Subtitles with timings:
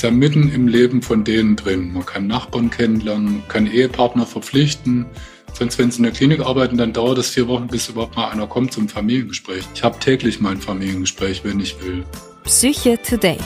[0.00, 1.92] ist ja mitten im Leben von denen drin.
[1.92, 5.04] Man kann Nachbarn kennenlernen, kann Ehepartner verpflichten.
[5.52, 8.30] Sonst, wenn sie in der Klinik arbeiten, dann dauert es vier Wochen, bis überhaupt mal
[8.30, 9.62] einer kommt zum Familiengespräch.
[9.74, 12.02] Ich habe täglich mein Familiengespräch, wenn ich will.
[12.44, 13.36] Psyche Today.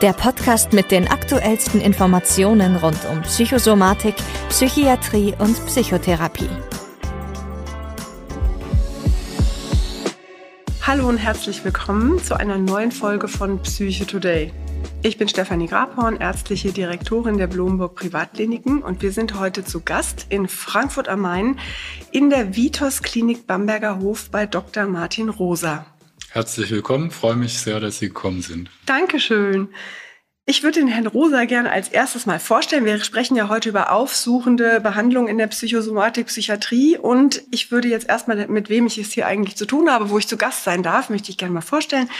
[0.00, 4.14] Der Podcast mit den aktuellsten Informationen rund um Psychosomatik,
[4.50, 6.50] Psychiatrie und Psychotherapie.
[10.82, 14.52] Hallo und herzlich willkommen zu einer neuen Folge von Psyche Today.
[15.06, 20.24] Ich bin Stefanie Grabhorn, ärztliche Direktorin der Blomburg Privatkliniken und wir sind heute zu Gast
[20.30, 21.60] in Frankfurt am Main
[22.10, 24.86] in der Vitos Klinik Bamberger Hof bei Dr.
[24.86, 25.84] Martin Rosa.
[26.30, 28.70] Herzlich willkommen, freue mich sehr, dass Sie gekommen sind.
[28.86, 29.68] Dankeschön.
[30.46, 32.86] Ich würde den Herrn Rosa gerne als erstes mal vorstellen.
[32.86, 36.98] Wir sprechen ja heute über aufsuchende Behandlung in der Psychosomatik, Psychiatrie.
[36.98, 40.18] Und ich würde jetzt erstmal, mit wem ich es hier eigentlich zu tun habe, wo
[40.18, 42.10] ich zu Gast sein darf, möchte ich gerne mal vorstellen.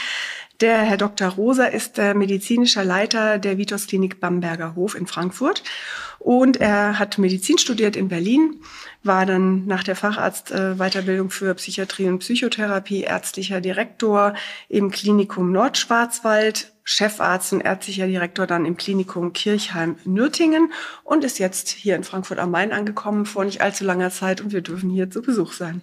[0.61, 1.27] Der Herr Dr.
[1.27, 5.63] Rosa ist der medizinischer Leiter der Vitos Klinik Bamberger Hof in Frankfurt.
[6.17, 8.61] Und er hat Medizin studiert in Berlin,
[9.03, 14.33] war dann nach der Facharztweiterbildung für Psychiatrie und Psychotherapie ärztlicher Direktor
[14.69, 20.71] im Klinikum Nordschwarzwald, Chefarzt und ärztlicher Direktor dann im Klinikum Kirchheim-Nürtingen
[21.03, 24.53] und ist jetzt hier in Frankfurt am Main angekommen vor nicht allzu langer Zeit und
[24.53, 25.81] wir dürfen hier zu Besuch sein.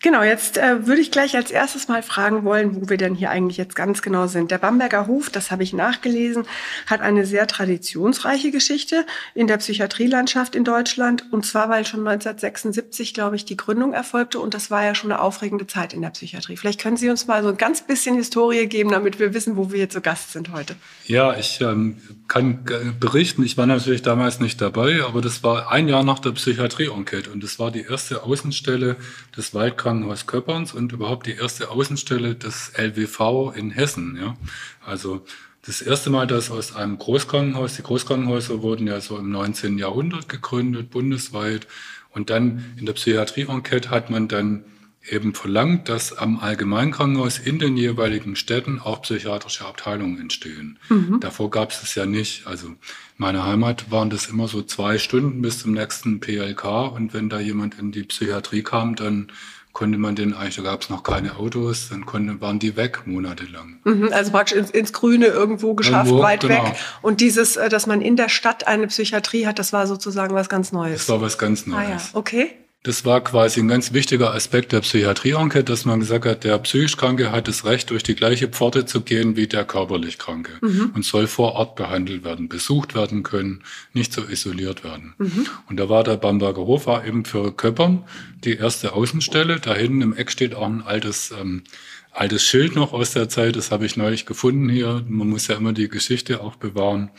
[0.00, 3.30] Genau, jetzt äh, würde ich gleich als erstes mal fragen wollen, wo wir denn hier
[3.30, 4.52] eigentlich jetzt ganz genau sind.
[4.52, 6.44] Der Bamberger Hof, das habe ich nachgelesen,
[6.86, 9.04] hat eine sehr traditionsreiche Geschichte
[9.34, 11.24] in der Psychiatrielandschaft in Deutschland.
[11.32, 14.38] Und zwar, weil schon 1976, glaube ich, die Gründung erfolgte.
[14.38, 16.56] Und das war ja schon eine aufregende Zeit in der Psychiatrie.
[16.56, 19.72] Vielleicht können Sie uns mal so ein ganz bisschen Historie geben, damit wir wissen, wo
[19.72, 20.76] wir hier zu Gast sind heute.
[21.06, 22.64] Ja, ich ähm, kann
[23.00, 27.30] berichten, ich war natürlich damals nicht dabei, aber das war ein Jahr nach der Psychiatrie-Enquete.
[27.30, 28.94] Und das war die erste Außenstelle
[29.36, 34.18] des Waldkreises Krankenhaus Köpperns und überhaupt die erste Außenstelle des LWV in Hessen.
[34.20, 34.36] Ja.
[34.84, 35.24] Also
[35.62, 39.78] das erste Mal, dass aus einem Großkrankenhaus, die Großkrankenhäuser wurden ja so im 19.
[39.78, 41.66] Jahrhundert gegründet, bundesweit.
[42.10, 44.64] Und dann in der Psychiatrie-Enquete hat man dann
[45.10, 50.78] eben verlangt, dass am Allgemeinkrankenhaus in den jeweiligen Städten auch psychiatrische Abteilungen entstehen.
[50.90, 51.20] Mhm.
[51.20, 52.46] Davor gab es es ja nicht.
[52.46, 52.76] Also in
[53.16, 57.40] meiner Heimat waren das immer so zwei Stunden bis zum nächsten PLK und wenn da
[57.40, 59.32] jemand in die Psychiatrie kam, dann
[59.78, 63.02] konnte man den eigentlich, da gab es noch keine Autos, dann konnte, waren die weg
[63.06, 63.78] monatelang.
[63.84, 66.64] Mhm, also praktisch ins, ins Grüne irgendwo geschafft, irgendwo, weit genau.
[66.64, 66.74] weg.
[67.00, 70.48] Und dieses, äh, dass man in der Stadt eine Psychiatrie hat, das war sozusagen was
[70.48, 71.06] ganz Neues.
[71.06, 71.78] Das war was ganz Neues.
[71.78, 72.00] Ah, ja.
[72.14, 72.50] Okay.
[72.84, 76.96] Das war quasi ein ganz wichtiger Aspekt der Psychiatrie-Enquete, dass man gesagt hat, der psychisch
[76.96, 80.92] Kranke hat das Recht, durch die gleiche Pforte zu gehen wie der körperlich Kranke mhm.
[80.94, 85.14] und soll vor Ort behandelt werden, besucht werden können, nicht so isoliert werden.
[85.18, 85.46] Mhm.
[85.68, 88.04] Und da war der Bamberger Hof war eben für Köppern
[88.44, 89.58] die erste Außenstelle.
[89.58, 91.64] Da hinten im Eck steht auch ein altes ähm,
[92.12, 95.04] altes Schild noch aus der Zeit, das habe ich neulich gefunden hier.
[95.08, 97.10] Man muss ja immer die Geschichte auch bewahren.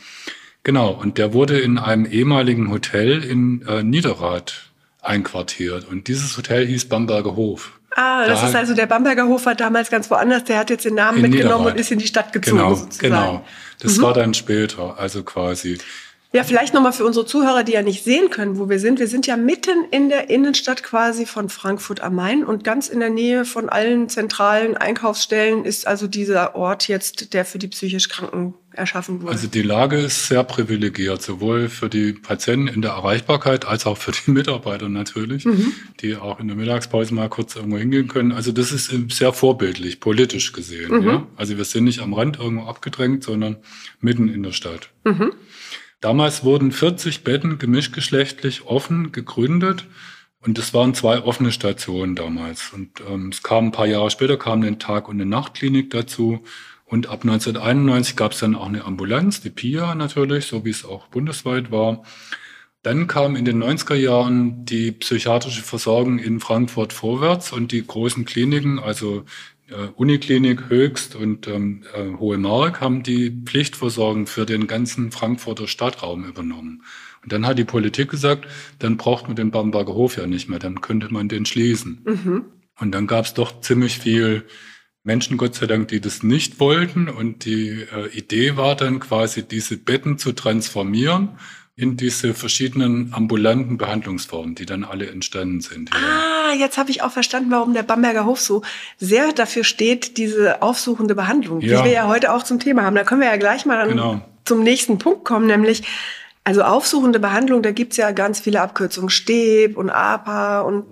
[0.62, 4.69] Genau, und der wurde in einem ehemaligen Hotel in äh, Niederrad
[5.02, 5.88] einquartiert.
[5.88, 7.72] Und dieses Hotel hieß Bamberger Hof.
[7.96, 10.44] Ah, das da ist also der Bamberger Hof war damals ganz woanders.
[10.44, 12.58] Der hat jetzt den Namen mitgenommen und ist in die Stadt gezogen.
[12.58, 13.08] Genau, sozusagen.
[13.08, 13.44] genau.
[13.80, 14.02] Das mhm.
[14.02, 15.78] war dann später, also quasi.
[16.32, 19.00] Ja, vielleicht nochmal für unsere Zuhörer, die ja nicht sehen können, wo wir sind.
[19.00, 23.00] Wir sind ja mitten in der Innenstadt quasi von Frankfurt am Main und ganz in
[23.00, 28.08] der Nähe von allen zentralen Einkaufsstellen ist also dieser Ort jetzt, der für die psychisch
[28.08, 29.32] Kranken erschaffen wurde.
[29.32, 33.96] Also die Lage ist sehr privilegiert, sowohl für die Patienten in der Erreichbarkeit als auch
[33.96, 35.72] für die Mitarbeiter natürlich, mhm.
[36.00, 38.30] die auch in der Mittagspause mal kurz irgendwo hingehen können.
[38.30, 41.00] Also das ist sehr vorbildlich, politisch gesehen.
[41.00, 41.08] Mhm.
[41.08, 41.26] Ja?
[41.34, 43.56] Also wir sind nicht am Rand irgendwo abgedrängt, sondern
[44.00, 44.90] mitten in der Stadt.
[45.02, 45.32] Mhm.
[46.00, 49.86] Damals wurden 40 Betten gemischtgeschlechtlich offen gegründet.
[50.42, 52.72] Und es waren zwei offene Stationen damals.
[52.72, 56.42] Und ähm, es kam ein paar Jahre später kam eine Tag- und eine Nachtklinik dazu.
[56.86, 60.84] Und ab 1991 gab es dann auch eine Ambulanz, die PIA natürlich, so wie es
[60.84, 62.02] auch bundesweit war.
[62.82, 68.24] Dann kam in den 90er Jahren die psychiatrische Versorgung in Frankfurt vorwärts und die großen
[68.24, 69.24] Kliniken, also
[69.68, 75.68] äh, Uniklinik Höchst und ähm, äh, Hohe Mark haben die Pflichtversorgung für den ganzen Frankfurter
[75.68, 76.82] Stadtraum übernommen.
[77.22, 78.46] Und dann hat die Politik gesagt,
[78.78, 82.00] dann braucht man den Bamberger Hof ja nicht mehr, dann könnte man den schließen.
[82.04, 82.44] Mhm.
[82.78, 84.46] Und dann gab es doch ziemlich viel
[85.04, 87.10] Menschen, Gott sei Dank, die das nicht wollten.
[87.10, 91.36] Und die äh, Idee war dann quasi, diese Betten zu transformieren
[91.80, 95.90] in diese verschiedenen ambulanten Behandlungsformen, die dann alle entstanden sind.
[95.94, 98.62] Ah, jetzt habe ich auch verstanden, warum der Bamberger Hof so
[98.98, 101.78] sehr dafür steht, diese aufsuchende Behandlung, ja.
[101.78, 102.96] die wir ja heute auch zum Thema haben.
[102.96, 104.20] Da können wir ja gleich mal genau.
[104.44, 105.82] zum nächsten Punkt kommen, nämlich
[106.44, 110.84] also aufsuchende Behandlung, da gibt's ja ganz viele Abkürzungen, STEB und APA und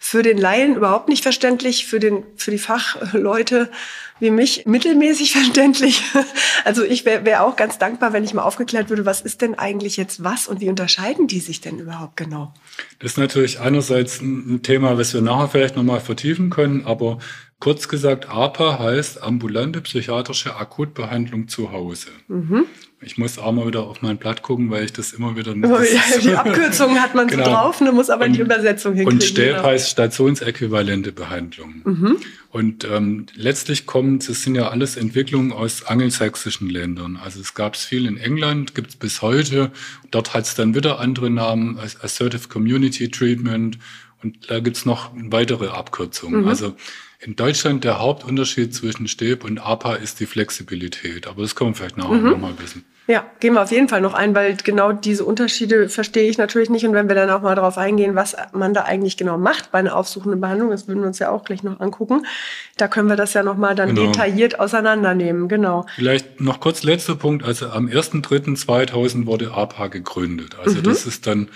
[0.00, 3.70] Für den Laien überhaupt nicht verständlich, für, den, für die Fachleute
[4.20, 6.02] wie mich mittelmäßig verständlich.
[6.64, 9.56] Also ich wäre wär auch ganz dankbar, wenn ich mal aufgeklärt würde, was ist denn
[9.56, 12.52] eigentlich jetzt was und wie unterscheiden die sich denn überhaupt genau?
[12.98, 17.18] Das ist natürlich einerseits ein Thema, was wir nachher vielleicht nochmal vertiefen können, aber
[17.60, 22.08] kurz gesagt, APA heißt ambulante psychiatrische Akutbehandlung zu Hause.
[22.28, 22.66] Mhm.
[23.00, 25.70] Ich muss auch mal wieder auf mein Blatt gucken, weil ich das immer wieder nicht.
[25.70, 27.44] Oh, ja, die Abkürzung hat man genau.
[27.44, 29.20] so drauf, ne, muss aber und, die Übersetzung hinkriegen.
[29.20, 29.68] Und STEP genau.
[29.68, 31.82] heißt stationsäquivalente Behandlung.
[31.84, 32.16] Mhm.
[32.50, 37.16] Und ähm, letztlich kommt, das sind ja alles Entwicklungen aus angelsächsischen Ländern.
[37.22, 39.70] Also es gab es viel in England, gibt es bis heute.
[40.10, 43.78] Dort hat es dann wieder andere Namen, Assertive Community Treatment.
[44.24, 46.42] Und da gibt es noch weitere Abkürzungen.
[46.42, 46.48] Mhm.
[46.48, 46.74] Also
[47.20, 51.26] in Deutschland der Hauptunterschied zwischen STEB und APA ist die Flexibilität.
[51.26, 52.30] Aber das können wir vielleicht nachher mhm.
[52.30, 52.84] nochmal wissen.
[53.08, 56.68] Ja, gehen wir auf jeden Fall noch ein, weil genau diese Unterschiede verstehe ich natürlich
[56.68, 56.86] nicht.
[56.86, 59.78] Und wenn wir dann auch mal darauf eingehen, was man da eigentlich genau macht bei
[59.78, 62.26] einer aufsuchenden Behandlung, das würden wir uns ja auch gleich noch angucken,
[62.76, 64.12] da können wir das ja nochmal dann genau.
[64.12, 65.48] detailliert auseinandernehmen.
[65.48, 65.86] Genau.
[65.94, 67.44] Vielleicht noch kurz letzter Punkt.
[67.44, 70.56] Also am 1.3.2000 wurde APA gegründet.
[70.62, 70.82] Also mhm.
[70.82, 71.48] das ist dann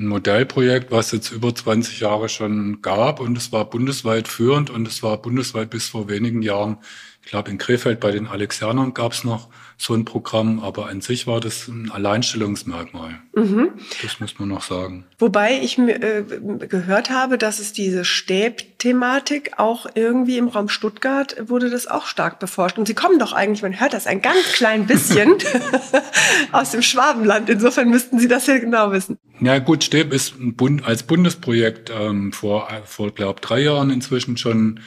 [0.00, 3.20] ein Modellprojekt, was jetzt über 20 Jahre schon gab.
[3.20, 6.78] Und es war bundesweit führend und es war bundesweit bis vor wenigen Jahren,
[7.22, 11.00] ich glaube in Krefeld bei den Alexianern gab es noch so ein Programm, aber an
[11.00, 13.20] sich war das ein Alleinstellungsmerkmal.
[13.34, 13.70] Mhm.
[14.02, 15.04] Das muss man noch sagen.
[15.18, 16.22] Wobei ich äh,
[16.68, 22.40] gehört habe, dass es diese Stäb-Thematik auch irgendwie im Raum Stuttgart wurde das auch stark
[22.40, 22.78] beforscht.
[22.78, 25.36] Und sie kommen doch eigentlich, man hört das ein ganz klein bisschen
[26.52, 27.48] aus dem Schwabenland.
[27.48, 29.18] Insofern müssten Sie das ja genau wissen.
[29.40, 34.80] Ja gut, Stäb ist Bund, als Bundesprojekt ähm, vor, vor glaube drei Jahren inzwischen schon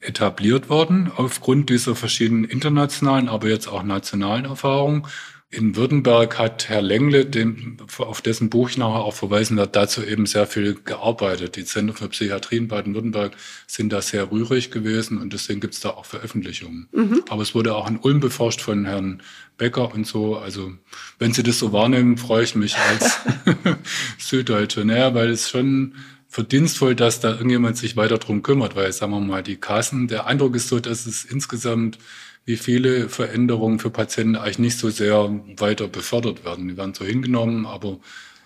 [0.00, 5.06] etabliert worden aufgrund dieser verschiedenen internationalen, aber jetzt auch nationalen Erfahrungen.
[5.50, 10.04] In Württemberg hat Herr Lengle, dem, auf dessen Buch ich nachher auch verweisen werde, dazu
[10.04, 11.56] eben sehr viel gearbeitet.
[11.56, 13.34] Die Zentren für Psychiatrie in Baden-Württemberg
[13.66, 16.88] sind da sehr rührig gewesen und deswegen gibt es da auch Veröffentlichungen.
[16.92, 17.24] Mhm.
[17.30, 19.22] Aber es wurde auch in Ulm beforscht von Herrn
[19.56, 20.36] Becker und so.
[20.36, 20.74] Also
[21.18, 23.20] wenn Sie das so wahrnehmen, freue ich mich als
[24.18, 24.84] Süddeutsche.
[24.84, 25.94] Naja, weil es schon
[26.28, 30.26] verdienstvoll, dass da irgendjemand sich weiter drum kümmert, weil, sagen wir mal, die Kassen, der
[30.26, 31.98] Eindruck ist so, dass es insgesamt
[32.44, 36.68] wie viele Veränderungen für Patienten eigentlich nicht so sehr weiter befördert werden.
[36.68, 37.98] Die werden so hingenommen, aber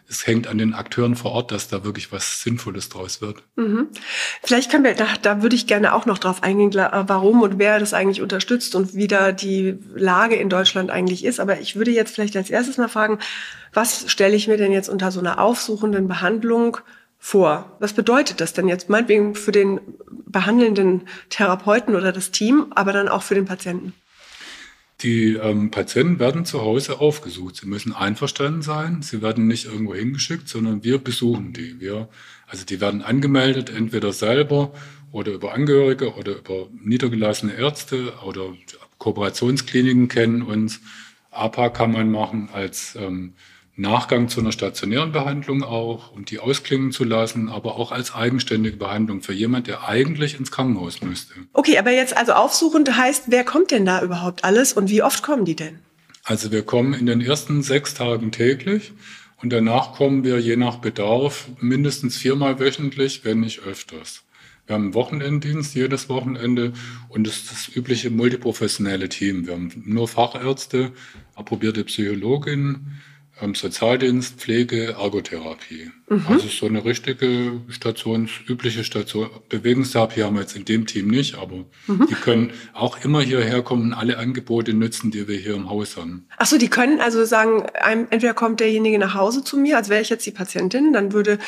[0.08, 3.42] es hängt an den Akteuren vor Ort, dass da wirklich was Sinnvolles draus wird.
[3.56, 3.88] Mhm.
[4.42, 7.78] Vielleicht können wir, da, da würde ich gerne auch noch drauf eingehen, warum und wer
[7.78, 11.40] das eigentlich unterstützt und wie da die Lage in Deutschland eigentlich ist.
[11.40, 13.18] Aber ich würde jetzt vielleicht als erstes mal fragen,
[13.72, 16.78] was stelle ich mir denn jetzt unter so einer aufsuchenden Behandlung
[17.24, 17.76] vor.
[17.78, 19.80] Was bedeutet das denn jetzt meinetwegen für den
[20.26, 23.94] behandelnden Therapeuten oder das Team, aber dann auch für den Patienten?
[25.02, 27.54] Die ähm, Patienten werden zu Hause aufgesucht.
[27.54, 29.02] Sie müssen einverstanden sein.
[29.02, 31.78] Sie werden nicht irgendwo hingeschickt, sondern wir besuchen die.
[31.80, 32.08] Wir,
[32.48, 34.72] also die werden angemeldet, entweder selber
[35.12, 38.52] oder über Angehörige oder über niedergelassene Ärzte oder
[38.98, 40.80] Kooperationskliniken kennen uns.
[41.30, 43.34] APA kann man machen als ähm,
[43.82, 48.78] Nachgang zu einer stationären Behandlung auch, um die ausklingen zu lassen, aber auch als eigenständige
[48.78, 51.34] Behandlung für jemand, der eigentlich ins Krankenhaus müsste.
[51.52, 55.22] Okay, aber jetzt also aufsuchend heißt, wer kommt denn da überhaupt alles und wie oft
[55.22, 55.80] kommen die denn?
[56.24, 58.92] Also wir kommen in den ersten sechs Tagen täglich
[59.42, 64.22] und danach kommen wir je nach Bedarf mindestens viermal wöchentlich, wenn nicht öfters.
[64.66, 66.72] Wir haben einen Wochenenddienst jedes Wochenende
[67.08, 69.46] und es ist das übliche multiprofessionelle Team.
[69.46, 70.92] Wir haben nur Fachärzte,
[71.34, 73.00] approbierte Psychologinnen,
[73.54, 75.90] Sozialdienst, Pflege, Ergotherapie.
[76.08, 76.26] Mhm.
[76.28, 79.30] Also so eine richtige stationsübliche Station.
[79.48, 82.06] Bewegungstherapie haben wir jetzt in dem Team nicht, aber mhm.
[82.08, 85.96] die können auch immer hierher kommen und alle Angebote nutzen, die wir hier im Haus
[85.96, 86.26] haben.
[86.36, 87.64] Ach so, die können also sagen,
[88.10, 91.38] entweder kommt derjenige nach Hause zu mir, als wäre ich jetzt die Patientin, dann würde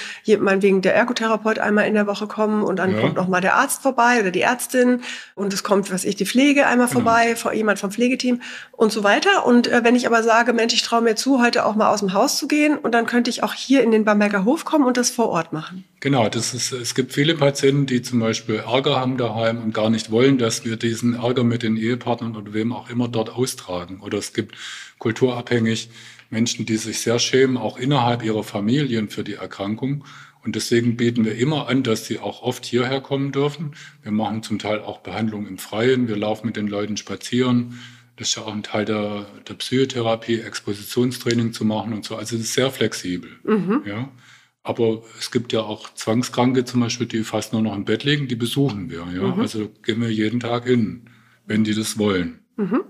[0.41, 3.01] meinetwegen der Ergotherapeut einmal in der Woche kommen und dann ja.
[3.01, 5.03] kommt noch mal der Arzt vorbei oder die Ärztin
[5.35, 7.01] und es kommt, was ich, die Pflege einmal genau.
[7.01, 8.41] vorbei, jemand vom Pflegeteam
[8.73, 9.47] und so weiter.
[9.47, 12.01] Und äh, wenn ich aber sage, Mensch, ich traue mir zu, heute auch mal aus
[12.01, 14.87] dem Haus zu gehen und dann könnte ich auch hier in den Bamberger Hof kommen
[14.87, 15.85] und das vor Ort machen.
[16.01, 19.91] Genau, das ist, es gibt viele Patienten, die zum Beispiel Ärger haben daheim und gar
[19.91, 24.01] nicht wollen, dass wir diesen Ärger mit den Ehepartnern oder wem auch immer dort austragen.
[24.01, 24.55] Oder es gibt
[24.99, 25.91] kulturabhängig
[26.31, 30.05] Menschen, die sich sehr schämen, auch innerhalb ihrer Familien für die Erkrankung.
[30.45, 33.75] Und deswegen bieten wir immer an, dass sie auch oft hierher kommen dürfen.
[34.03, 36.07] Wir machen zum Teil auch Behandlung im Freien.
[36.07, 37.81] Wir laufen mit den Leuten spazieren.
[38.17, 42.17] Das ist ja auch ein Teil der, der Psychotherapie, Expositionstraining zu machen und so.
[42.17, 43.31] Also es ist sehr flexibel.
[43.43, 43.83] Mhm.
[43.87, 44.11] Ja.
[44.63, 48.29] Aber es gibt ja auch Zwangskranke zum Beispiel, die fast nur noch im Bett liegen,
[48.29, 49.07] die besuchen wir.
[49.15, 49.35] Ja?
[49.35, 49.41] Mhm.
[49.41, 51.11] Also gehen wir jeden Tag hin,
[51.47, 52.41] wenn die das wollen.
[52.57, 52.83] Mhm.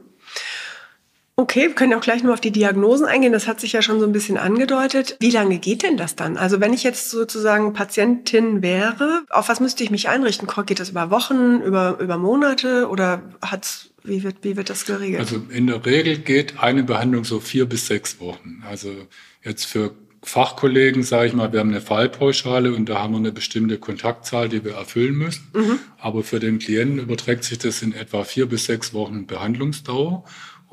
[1.37, 3.33] Okay, wir können auch gleich nur auf die Diagnosen eingehen.
[3.33, 5.17] Das hat sich ja schon so ein bisschen angedeutet.
[5.19, 6.37] Wie lange geht denn das dann?
[6.37, 10.47] Also wenn ich jetzt sozusagen Patientin wäre, auf was müsste ich mich einrichten?
[10.67, 15.21] Geht das über Wochen, über, über Monate oder hat's, wie wird, wie wird das geregelt?
[15.21, 18.63] Also in der Regel geht eine Behandlung so vier bis sechs Wochen.
[18.69, 18.93] Also
[19.43, 23.33] jetzt für Fachkollegen, sage ich mal, wir haben eine Fallpauschale und da haben wir eine
[23.33, 25.51] bestimmte Kontaktzahl, die wir erfüllen müssen.
[25.53, 25.79] Mhm.
[25.99, 30.25] Aber für den Klienten überträgt sich das in etwa vier bis sechs Wochen Behandlungsdauer.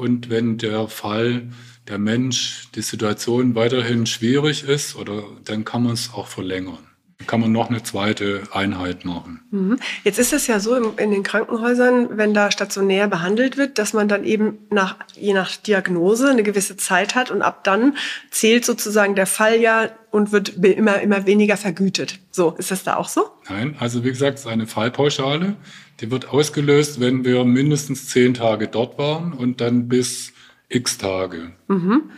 [0.01, 1.43] Und wenn der Fall,
[1.87, 6.90] der Mensch, die Situation weiterhin schwierig ist, oder dann kann man es auch verlängern.
[7.27, 9.41] Kann man noch eine zweite Einheit machen.
[9.51, 9.79] Mhm.
[10.03, 14.07] Jetzt ist es ja so in den Krankenhäusern, wenn da stationär behandelt wird, dass man
[14.07, 17.95] dann eben nach, je nach Diagnose eine gewisse Zeit hat und ab dann
[18.29, 22.19] zählt sozusagen der Fall ja und wird immer, immer weniger vergütet.
[22.31, 23.29] So, ist das da auch so?
[23.49, 25.55] Nein, also wie gesagt, es ist eine Fallpauschale.
[26.01, 30.33] Die wird ausgelöst, wenn wir mindestens zehn Tage dort waren und dann bis
[30.69, 31.51] x Tage.
[31.67, 32.11] Mhm.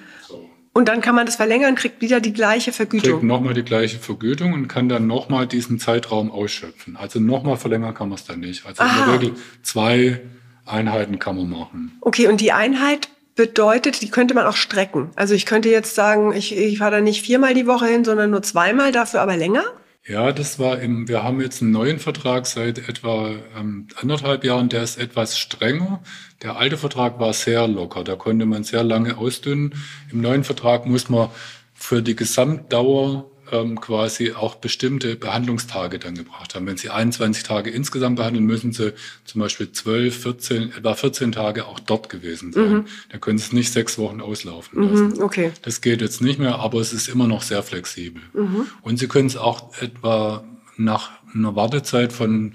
[0.73, 3.11] Und dann kann man das verlängern, kriegt wieder die gleiche Vergütung.
[3.11, 6.97] Kriegt nochmal die gleiche Vergütung und kann dann nochmal diesen Zeitraum ausschöpfen.
[6.97, 8.65] Also nochmal verlängern kann man es dann nicht.
[8.65, 8.99] Also Aha.
[8.99, 10.21] in der Regel zwei
[10.65, 11.97] Einheiten kann man machen.
[12.01, 15.11] Okay, und die Einheit bedeutet, die könnte man auch strecken.
[15.15, 18.31] Also ich könnte jetzt sagen, ich, ich fahre da nicht viermal die Woche hin, sondern
[18.31, 19.63] nur zweimal, dafür aber länger?
[20.05, 24.67] Ja, das war im, wir haben jetzt einen neuen Vertrag seit etwa ähm, anderthalb Jahren,
[24.67, 26.03] der ist etwas strenger.
[26.41, 29.73] Der alte Vertrag war sehr locker, da konnte man sehr lange ausdünnen.
[30.11, 31.29] Im neuen Vertrag muss man
[31.73, 36.65] für die Gesamtdauer ähm, quasi auch bestimmte Behandlungstage dann gebracht haben.
[36.65, 38.93] Wenn Sie 21 Tage insgesamt behandeln, müssen Sie
[39.25, 42.73] zum Beispiel 12, 14, etwa 14 Tage auch dort gewesen sein.
[42.73, 42.85] Mhm.
[43.09, 45.07] Da können Sie es nicht sechs Wochen auslaufen mhm, lassen.
[45.09, 45.51] Mhm, okay.
[45.61, 48.21] Das geht jetzt nicht mehr, aber es ist immer noch sehr flexibel.
[48.33, 48.67] Mhm.
[48.81, 50.43] Und Sie können es auch etwa
[50.77, 52.53] nach einer Wartezeit von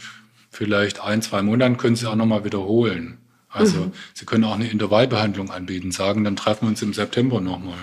[0.50, 3.18] vielleicht ein, zwei Monaten können Sie auch nochmal wiederholen.
[3.50, 3.92] Also mhm.
[4.12, 7.78] Sie können auch eine Intervallbehandlung anbieten, sagen, dann treffen wir uns im September nochmal.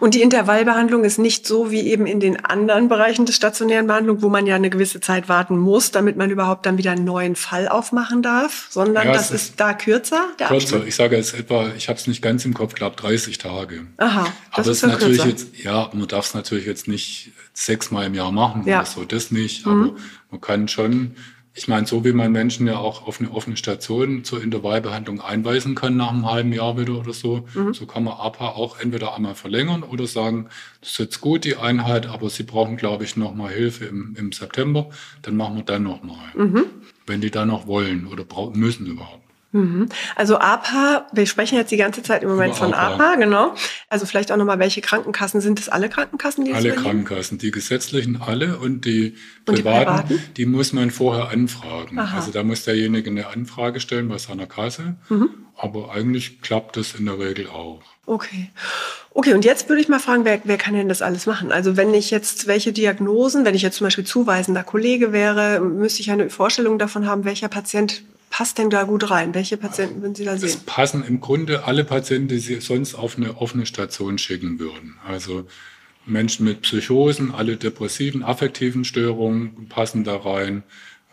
[0.00, 4.22] Und die Intervallbehandlung ist nicht so wie eben in den anderen Bereichen der stationären Behandlung,
[4.22, 7.36] wo man ja eine gewisse Zeit warten muss, damit man überhaupt dann wieder einen neuen
[7.36, 10.20] Fall aufmachen darf, sondern ja, das ist, ist, da kürzer.
[10.40, 10.64] Der kürzer.
[10.64, 10.88] Abstand?
[10.88, 13.86] Ich sage jetzt etwa, ich habe es nicht ganz im Kopf, glaube 30 Tage.
[13.98, 14.24] Aha.
[14.24, 15.28] Das Aber ist es natürlich kürzer.
[15.28, 18.80] jetzt, ja, man darf es natürlich jetzt nicht sechsmal im Jahr machen ja.
[18.80, 19.64] oder so, das nicht.
[19.64, 19.72] Mhm.
[19.72, 19.94] Aber
[20.32, 21.14] man kann schon
[21.56, 25.76] ich meine, so wie man Menschen ja auch auf eine offene Station zur Intervallbehandlung einweisen
[25.76, 27.72] kann nach einem halben Jahr wieder oder so, mhm.
[27.72, 30.48] so kann man APA auch entweder einmal verlängern oder sagen,
[30.80, 34.32] das ist jetzt gut, die Einheit, aber Sie brauchen, glaube ich, nochmal Hilfe im, im
[34.32, 34.90] September,
[35.22, 36.26] dann machen wir dann nochmal.
[36.34, 36.66] Mhm.
[37.06, 39.23] Wenn die dann noch wollen oder brauchen, müssen überhaupt.
[39.54, 39.88] Mhm.
[40.16, 42.94] Also APA, wir sprechen jetzt die ganze Zeit im Moment Über von APA.
[42.94, 43.54] APA, genau.
[43.88, 45.68] Also vielleicht auch nochmal, welche Krankenkassen sind es?
[45.68, 49.14] Alle Krankenkassen, die Alle Krankenkassen, die gesetzlichen alle und die,
[49.46, 52.00] und privaten, die, privaten, die muss man vorher anfragen.
[52.00, 52.16] Aha.
[52.16, 54.96] Also da muss derjenige eine Anfrage stellen bei seiner Kasse.
[55.08, 55.30] Mhm.
[55.56, 57.80] Aber eigentlich klappt das in der Regel auch.
[58.06, 58.50] Okay.
[59.10, 61.52] Okay, und jetzt würde ich mal fragen, wer, wer kann denn das alles machen?
[61.52, 66.00] Also wenn ich jetzt welche Diagnosen, wenn ich jetzt zum Beispiel zuweisender Kollege wäre, müsste
[66.00, 68.02] ich eine Vorstellung davon haben, welcher Patient
[68.34, 69.32] passt denn da gut rein?
[69.32, 70.48] Welche Patienten würden Sie da sehen?
[70.48, 74.96] Es passen im Grunde alle Patienten, die Sie sonst auf eine offene Station schicken würden.
[75.06, 75.46] Also
[76.04, 80.64] Menschen mit Psychosen, alle depressiven, affektiven Störungen passen da rein,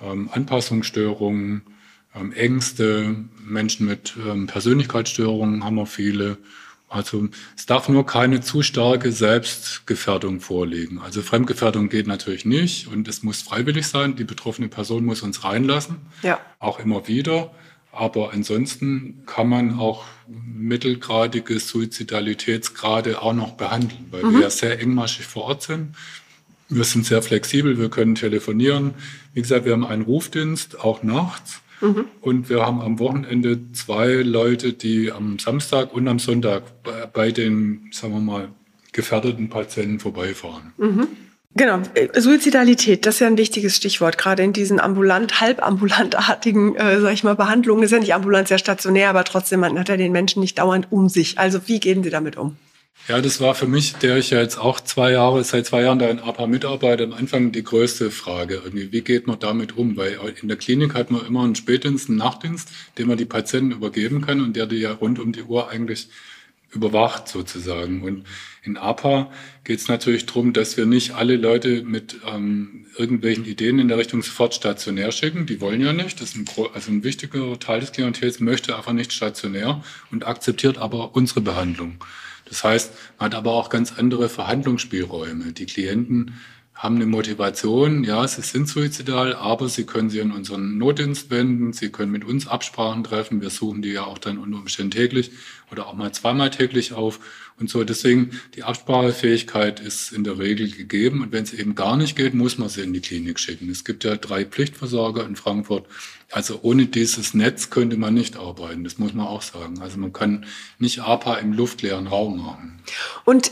[0.02, 1.62] ähm, Anpassungsstörungen,
[2.16, 6.40] ähm, Ängste, Menschen mit ähm, Persönlichkeitsstörungen haben wir viele
[6.92, 11.00] also es darf nur keine zu starke Selbstgefährdung vorliegen.
[11.00, 14.18] Also Fremdgefährdung geht natürlich nicht und es muss freiwillig sein.
[14.18, 16.38] Die betroffene Person muss uns reinlassen, ja.
[16.60, 17.52] auch immer wieder.
[17.94, 24.34] Aber ansonsten kann man auch mittelgradige Suizidalitätsgrade auch noch behandeln, weil mhm.
[24.34, 25.96] wir ja sehr engmaschig vor Ort sind.
[26.68, 28.96] Wir sind sehr flexibel, wir können telefonieren.
[29.34, 31.62] Wie gesagt, wir haben einen Rufdienst, auch nachts.
[32.22, 36.64] Und wir haben am Wochenende zwei Leute, die am Samstag und am Sonntag
[37.14, 38.50] bei, den, sagen wir mal,
[38.92, 40.74] gefährdeten Patienten vorbeifahren.
[40.78, 41.08] Mhm.
[41.54, 41.82] Genau,
[42.16, 47.26] Suizidalität, das ist ja ein wichtiges Stichwort, gerade in diesen ambulant, halbambulantartigen, äh, sag ich
[47.26, 47.84] mal, Behandlungen.
[47.84, 50.88] Ist ja nicht ambulant, sehr stationär, aber trotzdem, man hat ja den Menschen nicht dauernd
[50.92, 51.40] um sich.
[51.40, 52.56] Also wie gehen Sie damit um?
[53.08, 56.00] Ja, das war für mich, der ich ja jetzt auch zwei Jahre, seit zwei Jahren
[56.00, 58.62] da in APA mitarbeite, am Anfang die größte Frage.
[58.64, 59.98] Irgendwie, wie geht man damit um?
[59.98, 63.72] Weil in der Klinik hat man immer einen Spätdienst, einen Nachtdienst, den man die Patienten
[63.72, 66.10] übergeben kann und der die ja rund um die Uhr eigentlich
[66.72, 68.04] überwacht sozusagen.
[68.04, 68.26] Und
[68.64, 69.32] in APA
[69.64, 73.98] geht es natürlich darum, dass wir nicht alle Leute mit ähm, irgendwelchen Ideen in der
[73.98, 75.48] Richtung sofort stationär schicken.
[75.48, 76.22] Die wollen ja nicht.
[76.22, 80.78] Das ist ein, also ein wichtiger Teil des Klientels möchte einfach nicht stationär und akzeptiert
[80.78, 82.04] aber unsere Behandlung.
[82.46, 85.54] Das heißt, man hat aber auch ganz andere Verhandlungsspielräume.
[85.54, 86.36] Die Klienten
[86.82, 91.74] haben eine Motivation, ja, sie sind suizidal, aber sie können sich an unseren Notdienst wenden,
[91.74, 95.30] sie können mit uns Absprachen treffen, wir suchen die ja auch dann unter Umständen täglich
[95.72, 97.20] oder auch mal zweimal täglich auf
[97.60, 97.84] und so.
[97.84, 102.34] Deswegen, die Absprachefähigkeit ist in der Regel gegeben und wenn es eben gar nicht geht,
[102.34, 103.70] muss man sie in die Klinik schicken.
[103.70, 105.86] Es gibt ja drei Pflichtversorger in Frankfurt.
[106.32, 109.80] Also ohne dieses Netz könnte man nicht arbeiten, das muss man auch sagen.
[109.82, 110.48] Also man kann
[110.80, 112.80] nicht APA im luftleeren Raum machen.
[113.24, 113.52] Und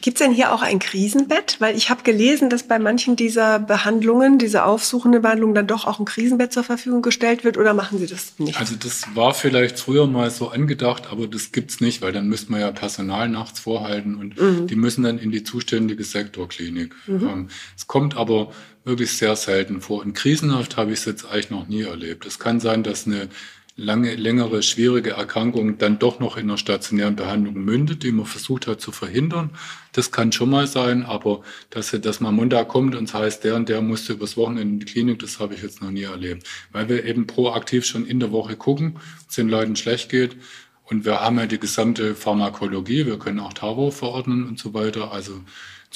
[0.00, 1.56] Gibt es denn hier auch ein Krisenbett?
[1.58, 5.98] Weil ich habe gelesen, dass bei manchen dieser Behandlungen, diese aufsuchende Behandlung, dann doch auch
[5.98, 8.58] ein Krisenbett zur Verfügung gestellt wird oder machen Sie das nicht?
[8.58, 12.52] Also das war vielleicht früher mal so angedacht, aber das gibt's nicht, weil dann müsste
[12.52, 14.66] man ja Personal nachts vorhalten und mhm.
[14.66, 16.94] die müssen dann in die zuständige Sektorklinik.
[17.06, 17.28] Mhm.
[17.28, 18.52] Ähm, es kommt aber
[18.84, 20.04] wirklich sehr selten vor.
[20.04, 22.24] In Krisenhaft habe ich es jetzt eigentlich noch nie erlebt.
[22.24, 23.28] Es kann sein, dass eine
[23.76, 28.66] lange, längere, schwierige Erkrankung dann doch noch in einer stationären Behandlung mündet, die man versucht
[28.66, 29.50] hat zu verhindern.
[29.92, 33.54] Das kann schon mal sein, aber dass, dass man Montag kommt und es heißt, der
[33.54, 36.48] und der musste übers Wochenende in die Klinik, das habe ich jetzt noch nie erlebt.
[36.72, 40.36] Weil wir eben proaktiv schon in der Woche gucken, es den Leuten schlecht geht.
[40.84, 45.12] Und wir haben ja die gesamte Pharmakologie, wir können auch Tavo verordnen und so weiter.
[45.12, 45.42] Also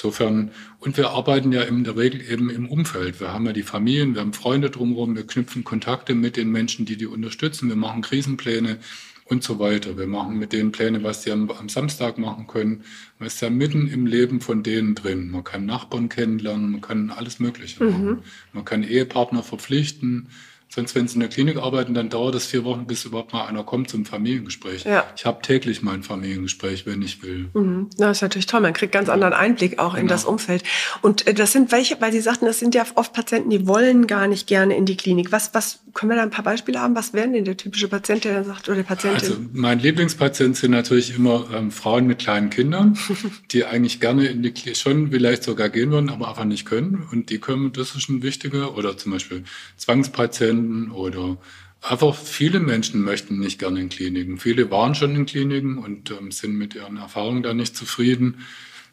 [0.01, 3.21] Insofern, und wir arbeiten ja in der Regel eben im Umfeld.
[3.21, 6.87] Wir haben ja die Familien, wir haben Freunde drumherum, wir knüpfen Kontakte mit den Menschen,
[6.87, 8.79] die die unterstützen, wir machen Krisenpläne
[9.27, 9.99] und so weiter.
[9.99, 12.85] Wir machen mit denen Pläne, was die am, am Samstag machen können.
[13.19, 15.31] Man ist ja mitten im Leben von denen drin.
[15.31, 18.07] Man kann Nachbarn kennenlernen, man kann alles Mögliche machen.
[18.07, 18.19] Mhm.
[18.55, 20.29] Man kann Ehepartner verpflichten.
[20.73, 23.47] Sonst, wenn Sie in der Klinik arbeiten, dann dauert es vier Wochen, bis überhaupt mal
[23.47, 24.85] einer kommt zum Familiengespräch.
[24.85, 25.05] Ja.
[25.17, 27.51] Ich habe täglich mein Familiengespräch, wenn ich will.
[27.55, 27.91] Mhm.
[27.99, 28.61] Das ist natürlich toll.
[28.61, 30.03] Man kriegt ganz anderen Einblick auch genau.
[30.03, 30.63] in das Umfeld.
[31.03, 34.07] Und äh, das sind welche, weil Sie sagten, das sind ja oft Patienten, die wollen
[34.07, 35.33] gar nicht gerne in die Klinik.
[35.33, 36.95] Was, was können wir da ein paar Beispiele haben?
[36.95, 39.29] Was wären denn der typische Patient, der dann sagt, oder der Patientin?
[39.29, 42.97] Also mein Lieblingspatient sind natürlich immer ähm, Frauen mit kleinen Kindern,
[43.51, 47.09] die eigentlich gerne in die Klinik schon vielleicht sogar gehen würden, aber einfach nicht können.
[47.11, 48.77] Und die können, das ist ein wichtiger.
[48.77, 49.43] Oder zum Beispiel
[49.77, 51.39] Zwangspatienten Patienten oder
[51.83, 54.39] einfach viele Menschen möchten nicht gerne in Kliniken.
[54.39, 58.45] Viele waren schon in Kliniken und ähm, sind mit ihren Erfahrungen da nicht zufrieden.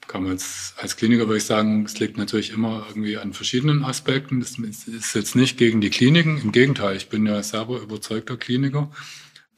[0.07, 3.83] Kann man jetzt als Kliniker würde ich sagen, es liegt natürlich immer irgendwie an verschiedenen
[3.83, 4.39] Aspekten.
[4.39, 6.39] Das ist jetzt nicht gegen die Kliniken.
[6.41, 8.89] Im Gegenteil, ich bin ja selber überzeugter Kliniker.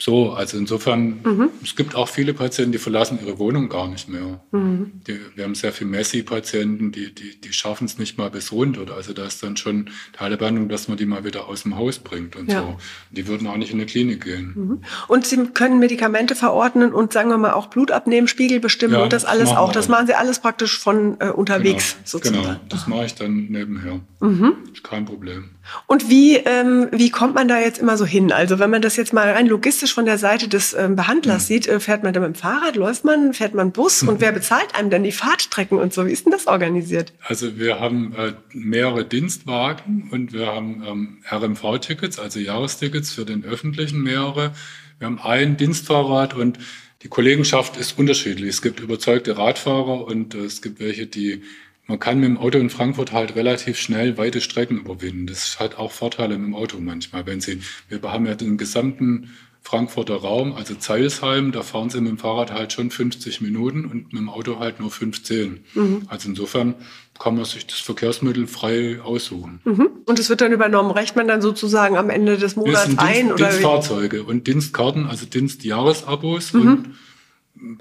[0.02, 1.50] So, also insofern, mhm.
[1.62, 4.40] es gibt auch viele Patienten, die verlassen ihre Wohnung gar nicht mehr.
[4.52, 5.02] Mhm.
[5.06, 8.78] Die, wir haben sehr viele Messi-Patienten, die, die, die schaffen es nicht mal bis rund.
[8.78, 11.64] Oder also da ist dann schon Teil der Behandlung, dass man die mal wieder aus
[11.64, 12.62] dem Haus bringt und ja.
[12.62, 12.78] so.
[13.12, 14.54] Die würden auch nicht in eine Klinik gehen.
[14.56, 14.82] Mhm.
[15.10, 19.04] Und Sie können Medikamente verordnen und sagen wir mal auch Blut abnehmen, Spiegel bestimmen ja,
[19.04, 19.74] und das alles das auch.
[19.74, 22.44] Das machen Sie alles praktisch von äh, unterwegs genau, sozusagen.
[22.44, 24.00] Genau, das mache ich dann nebenher.
[24.22, 24.54] Mhm.
[24.72, 25.50] Ist kein Problem.
[25.88, 28.32] Und wie, ähm, wie kommt man da jetzt immer so hin?
[28.32, 31.48] Also wenn man das jetzt mal rein logistisch von der Seite des ähm, Behandlers mhm.
[31.48, 34.32] sieht, äh, fährt man da mit dem Fahrrad, läuft man, fährt man Bus und wer
[34.32, 36.06] bezahlt einem denn die Fahrtstrecken und so?
[36.06, 37.14] Wie ist denn das organisiert?
[37.24, 43.44] Also wir haben äh, mehrere Dienstwagen und wir haben ähm, RMV-Tickets, also Jahrestickets für den
[43.44, 44.54] öffentlichen mehrere.
[45.00, 46.60] Wir haben ein Dienstfahrrad und
[47.02, 48.50] die Kollegenschaft ist unterschiedlich.
[48.50, 51.44] Es gibt überzeugte Radfahrer und äh, es gibt welche, die
[51.90, 55.26] man kann mit dem Auto in Frankfurt halt relativ schnell weite Strecken überwinden.
[55.26, 57.26] Das hat auch Vorteile mit dem Auto manchmal.
[57.26, 59.32] Wenn Sie, wir haben ja den gesamten
[59.64, 64.14] Frankfurter Raum, also Zeilsheim, da fahren Sie mit dem Fahrrad halt schon 50 Minuten und
[64.14, 65.64] mit dem Auto halt nur 15.
[65.74, 66.04] Mhm.
[66.08, 66.76] Also insofern
[67.18, 69.60] kann man sich das Verkehrsmittel frei aussuchen.
[69.66, 69.90] Mhm.
[70.06, 70.92] Und es wird dann übernommen.
[70.92, 73.14] Reicht man dann sozusagen am Ende des Monats ein?
[73.14, 76.62] Dienst, oder Dienstfahrzeuge und Dienstkarten, also Dienstjahresabos mhm.
[76.62, 76.96] und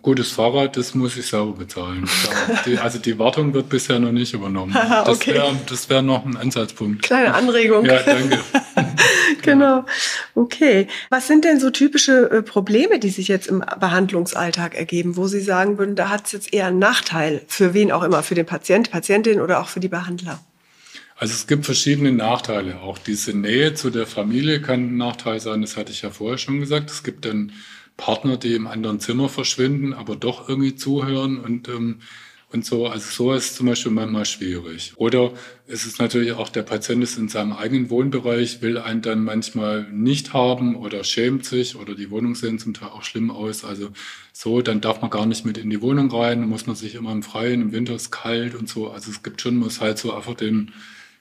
[0.02, 2.08] Gutes Fahrrad, das muss ich selber bezahlen.
[2.66, 4.72] Die, also die Wartung wird bisher noch nicht übernommen.
[4.74, 5.34] Das okay.
[5.34, 5.54] wäre
[5.88, 7.02] wär noch ein Ansatzpunkt.
[7.02, 7.84] Kleine Anregung.
[7.84, 8.40] Ja, danke.
[9.42, 9.84] genau.
[10.34, 10.88] Okay.
[11.10, 15.40] Was sind denn so typische äh, Probleme, die sich jetzt im Behandlungsalltag ergeben, wo Sie
[15.40, 18.46] sagen würden, da hat es jetzt eher einen Nachteil, für wen auch immer, für den
[18.46, 20.40] Patient, Patientin oder auch für die Behandler?
[21.16, 22.80] Also es gibt verschiedene Nachteile.
[22.80, 26.38] Auch diese Nähe zu der Familie kann ein Nachteil sein, das hatte ich ja vorher
[26.38, 26.90] schon gesagt.
[26.90, 27.52] Es gibt dann
[27.98, 31.98] Partner, die im anderen Zimmer verschwinden, aber doch irgendwie zuhören und, ähm,
[32.50, 32.86] und so.
[32.86, 34.94] Also so ist zum Beispiel manchmal schwierig.
[34.96, 35.32] Oder
[35.66, 39.86] es ist natürlich auch, der Patient ist in seinem eigenen Wohnbereich, will einen dann manchmal
[39.92, 43.64] nicht haben oder schämt sich oder die Wohnungen sehen zum Teil auch schlimm aus.
[43.64, 43.90] Also
[44.32, 47.12] so, dann darf man gar nicht mit in die Wohnung rein, muss man sich immer
[47.12, 48.90] im Freien, im Winter ist kalt und so.
[48.90, 50.72] Also es gibt schon, muss halt so einfach den,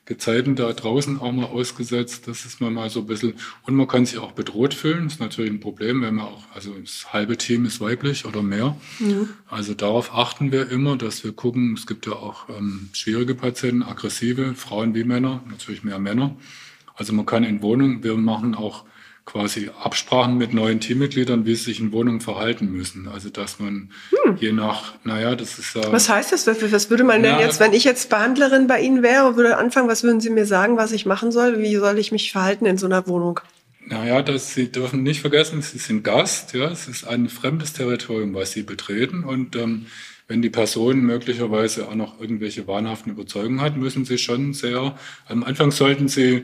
[0.07, 2.29] Gezeiten da draußen auch mal ausgesetzt.
[2.29, 3.33] Das ist man mal so ein bisschen.
[3.63, 5.03] Und man kann sich auch bedroht fühlen.
[5.03, 8.41] Das ist natürlich ein Problem, wenn man auch, also das halbe Team ist weiblich oder
[8.41, 8.77] mehr.
[8.99, 9.29] Mhm.
[9.47, 13.83] Also darauf achten wir immer, dass wir gucken, es gibt ja auch ähm, schwierige Patienten,
[13.83, 16.37] aggressive, Frauen wie Männer, natürlich mehr Männer.
[16.95, 18.85] Also man kann in Wohnungen, wir machen auch
[19.27, 23.07] quasi Absprachen mit neuen Teammitgliedern, wie sie sich in Wohnungen verhalten müssen.
[23.07, 23.91] Also dass man
[24.23, 24.37] hm.
[24.39, 25.91] je nach, naja, das ist ja.
[25.91, 26.47] Was heißt das?
[26.47, 29.89] Was würde man denn na, jetzt, wenn ich jetzt Behandlerin bei Ihnen wäre, würde anfangen,
[29.89, 31.59] was würden Sie mir sagen, was ich machen soll?
[31.59, 33.41] Wie soll ich mich verhalten in so einer Wohnung?
[33.85, 38.33] Naja, das, Sie dürfen nicht vergessen, Sie sind Gast, ja, es ist ein fremdes Territorium,
[38.33, 39.85] was Sie betreten und ähm,
[40.27, 45.43] wenn die Person möglicherweise auch noch irgendwelche wahnhaften Überzeugungen hat, müssen Sie schon sehr, am
[45.43, 46.43] Anfang sollten Sie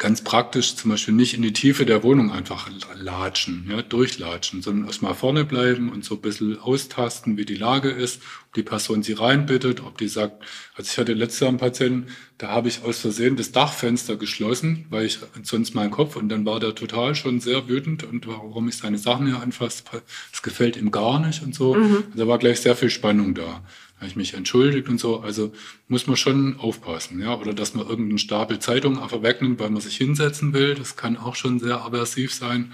[0.00, 4.86] ganz praktisch zum Beispiel nicht in die Tiefe der Wohnung einfach latschen, ja, durchlatschen, sondern
[4.86, 9.02] erstmal vorne bleiben und so ein bisschen austasten, wie die Lage ist, ob die Person
[9.02, 10.42] sie reinbittet, ob die sagt,
[10.74, 12.06] also ich hatte letztes Jahr einen Patienten,
[12.38, 16.46] da habe ich aus Versehen das Dachfenster geschlossen, weil ich sonst meinen Kopf und dann
[16.46, 19.84] war der total schon sehr wütend und warum ich seine Sachen hier anfasse,
[20.30, 21.74] das gefällt ihm gar nicht und so.
[21.74, 22.04] Mhm.
[22.14, 23.62] Da war gleich sehr viel Spannung da
[24.00, 25.20] habe ich mich entschuldigt und so.
[25.20, 25.52] Also
[25.86, 27.34] muss man schon aufpassen, ja.
[27.34, 30.74] Oder dass man irgendeinen Stapel Zeitungen einfach wegnimmt, weil man sich hinsetzen will.
[30.74, 32.72] Das kann auch schon sehr aversiv sein.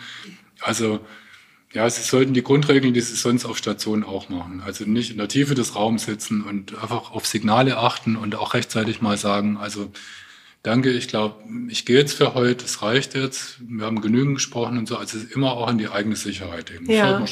[0.60, 1.00] Also
[1.72, 4.62] ja, Sie sollten die Grundregeln, die Sie sonst auf Stationen auch machen.
[4.64, 8.54] Also nicht in der Tiefe des Raums sitzen und einfach auf Signale achten und auch
[8.54, 9.90] rechtzeitig mal sagen, also
[10.62, 11.36] danke, ich glaube,
[11.68, 15.18] ich gehe jetzt für heute, es reicht jetzt, wir haben genügend gesprochen und so, also
[15.32, 16.90] immer auch in die eigene Sicherheit eben.
[16.90, 17.24] Ja.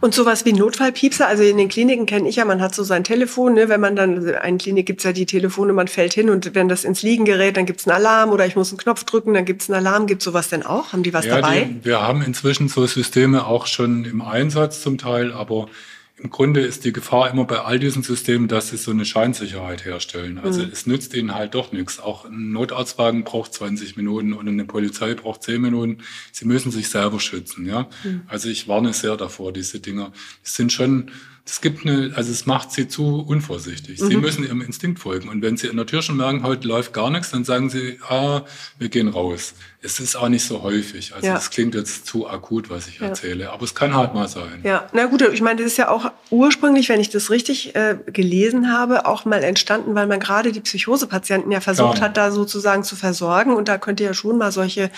[0.00, 3.04] Und sowas wie Notfallpiepser, also in den Kliniken kenne ich ja, man hat so sein
[3.04, 6.30] Telefon, ne, wenn man dann, in einer Klinik gibt's ja die Telefone, man fällt hin
[6.30, 9.04] und wenn das ins Liegen gerät, dann gibt's einen Alarm oder ich muss einen Knopf
[9.04, 10.06] drücken, dann gibt's einen Alarm.
[10.06, 10.92] Gibt's sowas denn auch?
[10.92, 11.64] Haben die was ja, dabei?
[11.64, 15.68] Die, wir haben inzwischen so Systeme auch schon im Einsatz zum Teil, aber
[16.16, 19.84] im Grunde ist die Gefahr immer bei all diesen Systemen, dass sie so eine Scheinsicherheit
[19.84, 20.38] herstellen.
[20.38, 20.70] Also mhm.
[20.72, 21.98] es nützt ihnen halt doch nichts.
[21.98, 25.98] Auch ein Notarztwagen braucht 20 Minuten und eine Polizei braucht 10 Minuten.
[26.30, 27.66] Sie müssen sich selber schützen.
[27.66, 28.22] Ja, mhm.
[28.28, 29.52] also ich warne sehr davor.
[29.52, 30.12] Diese Dinger
[30.44, 31.10] die sind schon
[31.46, 33.98] es gibt eine, also es macht sie zu unvorsichtig.
[34.00, 34.22] Sie mhm.
[34.22, 35.28] müssen ihrem Instinkt folgen.
[35.28, 37.98] Und wenn sie in der Tür schon merken, heute läuft gar nichts, dann sagen sie,
[38.08, 38.42] ah,
[38.78, 39.52] wir gehen raus.
[39.82, 41.14] Es ist auch nicht so häufig.
[41.14, 43.08] Also es klingt jetzt zu akut, was ich ja.
[43.08, 43.52] erzähle.
[43.52, 44.60] Aber es kann halt mal sein.
[44.62, 47.98] Ja, na gut, ich meine, das ist ja auch ursprünglich, wenn ich das richtig äh,
[48.06, 52.04] gelesen habe, auch mal entstanden, weil man gerade die Psychosepatienten ja versucht ja.
[52.04, 53.54] hat, da sozusagen zu versorgen.
[53.54, 54.90] Und da könnte ja schon mal solche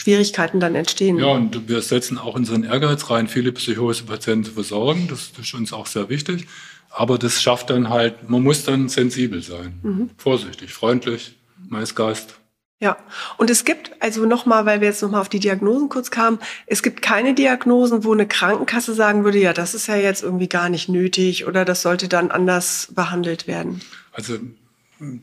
[0.00, 1.18] Schwierigkeiten dann entstehen.
[1.18, 5.08] Ja, und wir setzen auch unseren Ehrgeiz rein, viele Psychose-Patienten zu versorgen.
[5.10, 6.46] Das ist uns auch sehr wichtig.
[6.88, 9.78] Aber das schafft dann halt, man muss dann sensibel sein.
[9.82, 10.10] Mhm.
[10.16, 11.34] Vorsichtig, freundlich,
[11.68, 12.36] meist Geist.
[12.82, 12.96] Ja,
[13.36, 16.82] und es gibt, also nochmal, weil wir jetzt nochmal auf die Diagnosen kurz kamen, es
[16.82, 20.70] gibt keine Diagnosen, wo eine Krankenkasse sagen würde, ja, das ist ja jetzt irgendwie gar
[20.70, 23.82] nicht nötig oder das sollte dann anders behandelt werden.
[24.12, 24.38] Also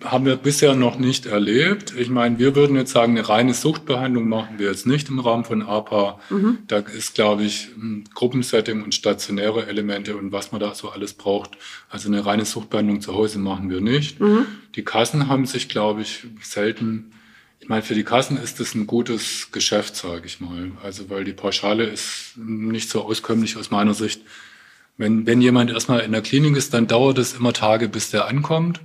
[0.03, 1.93] haben wir bisher noch nicht erlebt.
[1.97, 5.45] Ich meine, wir würden jetzt sagen, eine reine Suchtbehandlung machen wir jetzt nicht im Rahmen
[5.45, 6.19] von APA.
[6.29, 6.59] Mhm.
[6.67, 7.69] Da ist, glaube ich,
[8.13, 11.57] Gruppensetting und stationäre Elemente und was man da so alles braucht.
[11.89, 14.19] Also eine reine Suchtbehandlung zu Hause machen wir nicht.
[14.19, 14.47] Mhm.
[14.75, 17.11] Die Kassen haben sich, glaube ich, selten
[17.59, 20.71] ich meine, für die Kassen ist das ein gutes Geschäft, sage ich mal.
[20.83, 24.21] Also weil die Pauschale ist nicht so auskömmlich aus meiner Sicht.
[24.97, 28.27] Wenn, wenn jemand erstmal in der Klinik ist, dann dauert es immer Tage, bis der
[28.27, 28.79] ankommt.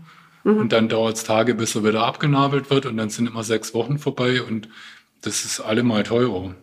[0.44, 0.58] Mhm.
[0.58, 3.74] Und dann dauert es Tage, bis er wieder abgenabelt wird und dann sind immer sechs
[3.74, 4.68] Wochen vorbei und
[5.22, 6.54] das ist allemal teurer.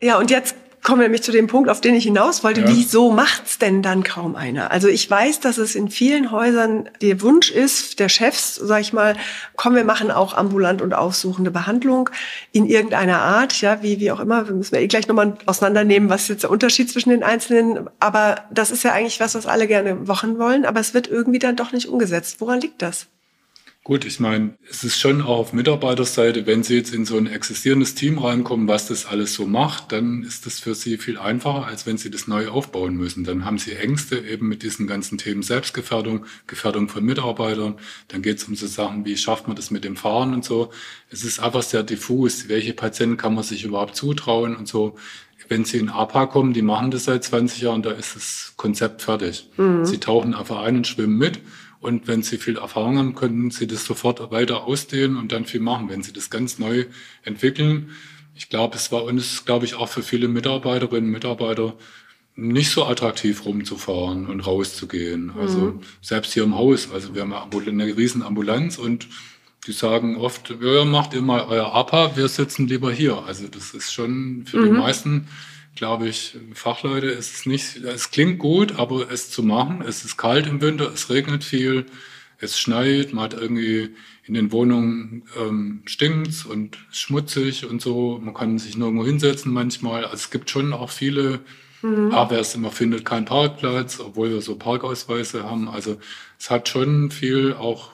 [0.00, 2.62] Ja, und jetzt kommen wir nämlich zu dem Punkt, auf den ich hinaus wollte.
[2.62, 2.68] Ja.
[2.68, 4.70] Wieso macht's denn dann kaum einer?
[4.70, 8.92] Also ich weiß, dass es in vielen Häusern der Wunsch ist, der Chefs, sag ich
[8.92, 9.16] mal,
[9.56, 12.10] komm, wir machen auch ambulant und aufsuchende Behandlung
[12.52, 14.46] in irgendeiner Art, ja, wie, wie auch immer.
[14.48, 17.88] Wir müssen wir eh gleich nochmal auseinandernehmen, was jetzt der Unterschied zwischen den Einzelnen.
[18.00, 20.64] Aber das ist ja eigentlich was, was alle gerne machen wollen.
[20.64, 22.40] Aber es wird irgendwie dann doch nicht umgesetzt.
[22.40, 23.08] Woran liegt das?
[23.88, 27.26] Gut, ich meine, es ist schon auch auf Mitarbeiterseite, wenn Sie jetzt in so ein
[27.26, 31.66] existierendes Team reinkommen, was das alles so macht, dann ist das für Sie viel einfacher,
[31.66, 33.24] als wenn Sie das neu aufbauen müssen.
[33.24, 37.76] Dann haben Sie Ängste eben mit diesen ganzen Themen Selbstgefährdung, Gefährdung von Mitarbeitern.
[38.08, 40.68] Dann geht es um so Sachen wie, schafft man das mit dem Fahren und so.
[41.08, 42.50] Es ist einfach sehr diffus.
[42.50, 44.96] Welche Patienten kann man sich überhaupt zutrauen und so
[45.50, 49.00] wenn sie in APA kommen, die machen das seit 20 Jahren, da ist das Konzept
[49.00, 49.48] fertig.
[49.56, 49.86] Mhm.
[49.86, 51.40] Sie tauchen einfach ein und schwimmen mit
[51.80, 55.60] und wenn Sie viel Erfahrung haben, können Sie das sofort weiter ausdehnen und dann viel
[55.60, 56.86] machen, wenn Sie das ganz neu
[57.22, 57.90] entwickeln.
[58.34, 61.74] Ich glaube, es war uns, glaube ich, auch für viele Mitarbeiterinnen und Mitarbeiter
[62.34, 65.32] nicht so attraktiv rumzufahren und rauszugehen.
[65.36, 65.80] Also mhm.
[66.00, 69.08] selbst hier im Haus, also wir haben eine riesen Ambulanz und
[69.66, 73.24] die sagen oft, ja, macht ihr mal euer APA, wir sitzen lieber hier.
[73.26, 74.64] Also das ist schon für mhm.
[74.66, 75.28] die meisten
[75.78, 80.16] glaube ich, Fachleute ist es nicht, es klingt gut, aber es zu machen, es ist
[80.16, 81.86] kalt im Winter, es regnet viel,
[82.38, 83.90] es schneit, man hat irgendwie
[84.24, 90.04] in den Wohnungen ähm, stinkt und schmutzig und so, man kann sich nirgendwo hinsetzen manchmal.
[90.04, 91.40] Also es gibt schon auch viele,
[91.82, 92.12] mhm.
[92.12, 95.68] aber es immer findet keinen Parkplatz, obwohl wir so Parkausweise haben.
[95.68, 95.96] Also
[96.38, 97.90] es hat schon viel auch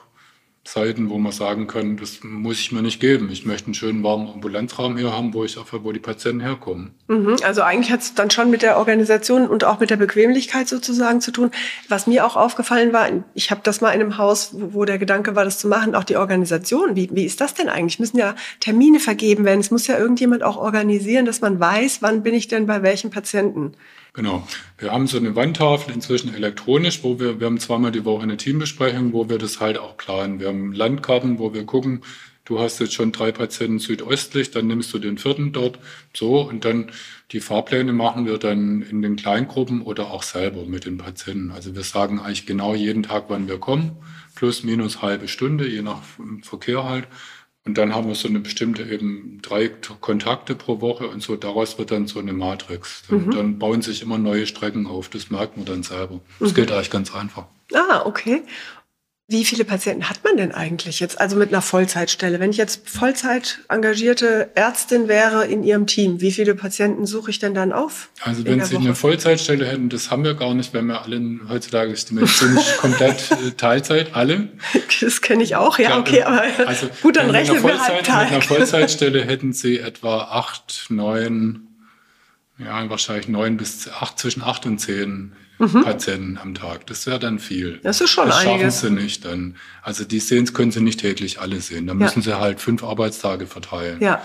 [0.65, 3.29] Zeiten, wo man sagen kann, das muss ich mir nicht geben.
[3.31, 6.95] Ich möchte einen schönen warmen Ambulanzraum hier haben, wo ich einfach, wo die Patienten herkommen.
[7.07, 10.67] Mhm, also eigentlich hat es dann schon mit der Organisation und auch mit der Bequemlichkeit
[10.67, 11.51] sozusagen zu tun.
[11.87, 15.35] Was mir auch aufgefallen war, ich habe das mal in einem Haus, wo der Gedanke
[15.35, 16.95] war, das zu machen, auch die Organisation.
[16.95, 17.99] Wie, wie ist das denn eigentlich?
[17.99, 19.59] Müssen ja Termine vergeben werden.
[19.59, 23.11] Es muss ja irgendjemand auch organisieren, dass man weiß, wann bin ich denn bei welchen
[23.11, 23.73] Patienten.
[24.15, 24.47] Genau.
[24.77, 28.37] Wir haben so eine Wandtafel inzwischen elektronisch, wo wir, wir haben zweimal die Woche eine
[28.37, 30.39] Teambesprechung, wo wir das halt auch planen.
[30.39, 32.01] Wir haben Landkarten, wo wir gucken,
[32.45, 35.79] du hast jetzt schon drei Patienten südöstlich, dann nimmst du den vierten dort,
[36.13, 36.91] so, und dann
[37.31, 41.51] die Fahrpläne machen wir dann in den Kleingruppen oder auch selber mit den Patienten.
[41.51, 43.97] Also wir sagen eigentlich genau jeden Tag, wann wir kommen,
[44.35, 46.01] plus minus halbe Stunde, je nach
[46.41, 47.07] Verkehr halt.
[47.65, 51.79] Und dann haben wir so eine bestimmte eben drei Kontakte pro Woche und so daraus
[51.79, 53.03] wird dann so eine Matrix.
[53.09, 53.31] Mhm.
[53.31, 55.09] Dann bauen sich immer neue Strecken auf.
[55.09, 56.21] Das merkt man dann selber.
[56.39, 56.55] Das mhm.
[56.55, 57.47] geht eigentlich ganz einfach.
[57.73, 58.43] Ah, okay.
[59.27, 61.19] Wie viele Patienten hat man denn eigentlich jetzt?
[61.19, 62.39] Also mit einer Vollzeitstelle.
[62.39, 67.39] Wenn ich jetzt Vollzeit engagierte Ärztin wäre in Ihrem Team, wie viele Patienten suche ich
[67.39, 68.09] denn dann auf?
[68.21, 68.83] Also wenn Sie Woche?
[68.83, 72.55] eine Vollzeitstelle hätten, das haben wir gar nicht, wenn wir alle heutzutage ist die Medizin
[72.77, 74.49] komplett äh, Teilzeit, alle.
[75.01, 78.41] Das kenne ich auch, ja, okay, aber also gut, dann rechnen wir halt Mit einer
[78.43, 81.67] Vollzeitstelle hätten Sie etwa acht, neun,
[82.59, 85.83] ja, wahrscheinlich neun bis acht, zwischen acht und zehn mhm.
[85.83, 86.87] Patienten am Tag.
[86.87, 87.79] Das wäre dann viel.
[87.83, 88.81] Das ist schon Das schaffen einiges.
[88.81, 89.55] sie nicht dann.
[89.81, 91.87] Also die sehen, können sie nicht täglich alle sehen.
[91.87, 91.99] Da ja.
[91.99, 94.01] müssen sie halt fünf Arbeitstage verteilen.
[94.01, 94.21] Ja.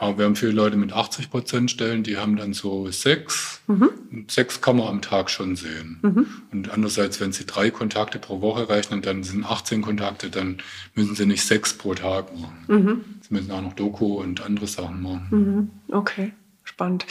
[0.00, 3.60] Aber wir haben viele Leute mit 80 Prozent Stellen, die haben dann so sechs.
[3.66, 3.90] Mhm.
[4.28, 5.98] Sechs kann man am Tag schon sehen.
[6.00, 6.26] Mhm.
[6.50, 10.56] Und andererseits, wenn sie drei Kontakte pro Woche rechnen, dann sind 18 Kontakte, dann
[10.94, 12.64] müssen sie nicht sechs pro Tag machen.
[12.68, 13.04] Mhm.
[13.20, 15.26] Sie müssen auch noch Doku und andere Sachen machen.
[15.30, 15.94] Mhm.
[15.94, 16.32] Okay,
[16.80, 17.06] spannend.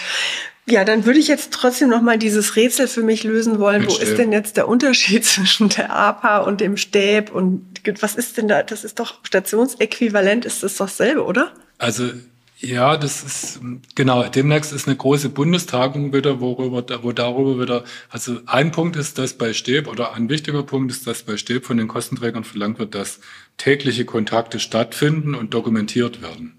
[0.67, 3.87] Ja, dann würde ich jetzt trotzdem noch mal dieses Rätsel für mich lösen wollen.
[3.87, 7.31] Wo ist denn jetzt der Unterschied zwischen der APA und dem Stäb?
[7.31, 8.61] Und was ist denn da?
[8.61, 11.51] Das ist doch stationsäquivalent, ist das doch dasselbe, oder?
[11.79, 12.09] Also
[12.61, 13.61] ja, das ist
[13.95, 14.23] genau.
[14.23, 17.83] Demnächst ist eine große Bundestagung wieder, worüber, wo darüber wieder.
[18.09, 21.65] Also ein Punkt ist, dass bei Stäb oder ein wichtiger Punkt ist, dass bei Stäb
[21.65, 23.21] von den Kostenträgern verlangt wird, dass
[23.57, 26.58] tägliche Kontakte stattfinden und dokumentiert werden.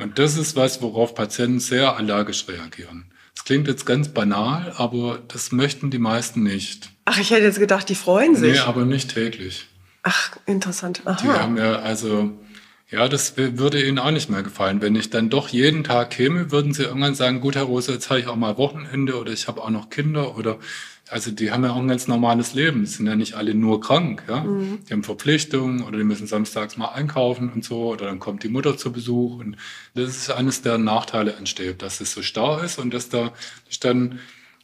[0.00, 3.10] Und das ist was, worauf Patienten sehr allergisch reagieren.
[3.34, 6.90] Das klingt jetzt ganz banal, aber das möchten die meisten nicht.
[7.04, 8.52] Ach, ich hätte jetzt gedacht, die freuen sich.
[8.52, 9.66] Nee, aber nicht täglich.
[10.02, 11.02] Ach, interessant.
[11.04, 11.18] Aha.
[11.22, 12.30] Die haben ja, also,
[12.90, 14.80] ja, das würde ihnen auch nicht mehr gefallen.
[14.80, 18.10] Wenn ich dann doch jeden Tag käme, würden sie irgendwann sagen, gut, Herr Rose, jetzt
[18.10, 20.58] habe ich auch mal Wochenende oder ich habe auch noch Kinder oder
[21.10, 22.80] also die haben ja auch ein ganz normales Leben.
[22.80, 24.44] Die sind ja nicht alle nur krank, ja.
[24.44, 24.78] Mhm.
[24.88, 28.48] Die haben Verpflichtungen oder die müssen samstags mal einkaufen und so oder dann kommt die
[28.48, 29.56] Mutter zu Besuch und
[29.94, 33.32] das ist eines der Nachteile entsteht, dass es so starr ist und dass da
[33.80, 34.20] dann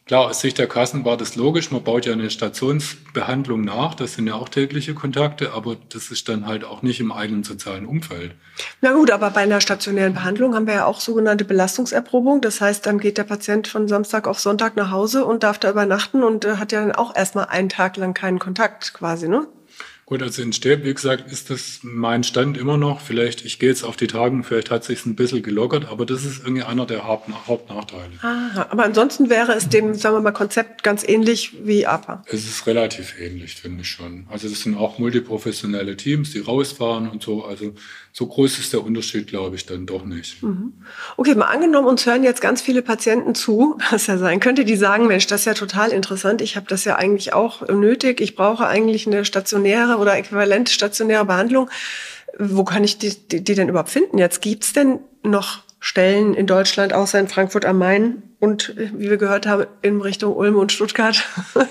[0.07, 1.73] Klar, aus Sicht der Kassen war das logisch.
[1.73, 3.97] Man baut ja eine Stationsbehandlung nach.
[3.97, 7.43] Das sind ja auch tägliche Kontakte, aber das ist dann halt auch nicht im eigenen
[7.43, 8.37] sozialen Umfeld.
[8.81, 12.41] Na gut, aber bei einer stationären Behandlung haben wir ja auch sogenannte Belastungserprobung.
[12.41, 15.71] Das heißt, dann geht der Patient von Samstag auf Sonntag nach Hause und darf da
[15.71, 19.49] übernachten und äh, hat ja dann auch erstmal einen Tag lang keinen Kontakt quasi, ne?
[20.09, 23.01] Gut, also in Stäb, wie gesagt, ist das mein Stand immer noch.
[23.01, 26.25] Vielleicht, ich gehe jetzt auf die Tagen, vielleicht hat sich ein bisschen gelockert, aber das
[26.25, 28.13] ist irgendwie einer der Hauptnachteile.
[28.23, 32.23] Aha, aber ansonsten wäre es dem, sagen wir mal, Konzept ganz ähnlich wie APA.
[32.27, 34.29] Es ist relativ ähnlich, finde ich schon.
[34.31, 37.45] Also das sind auch multiprofessionelle Teams, die rausfahren und so.
[37.45, 37.75] Also
[38.17, 40.43] so groß ist der Unterschied, glaube ich, dann doch nicht.
[40.43, 40.73] Mhm.
[41.19, 44.77] Okay, mal angenommen, uns hören jetzt ganz viele Patienten zu, was ja sein könnte, die
[44.77, 48.35] sagen, Mensch, das ist ja total interessant, ich habe das ja eigentlich auch nötig, ich
[48.35, 51.69] brauche eigentlich eine stationäre oder äquivalent stationäre Behandlung.
[52.39, 54.17] Wo kann ich die, die, die denn überhaupt finden?
[54.17, 59.17] Jetzt gibt's denn noch Stellen in Deutschland, außer in Frankfurt am Main und wie wir
[59.17, 61.25] gehört haben, in Richtung Ulm und Stuttgart.